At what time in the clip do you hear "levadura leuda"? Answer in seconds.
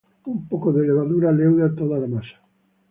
0.87-1.75